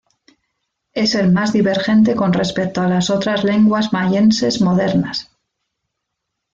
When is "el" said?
1.13-1.31